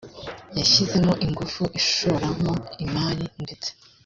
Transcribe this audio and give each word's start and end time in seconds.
yashyizemo 0.57 1.13
ingufu 1.25 1.63
ishoramo 1.79 2.53
imari 2.85 3.25
ndetse 3.43 3.69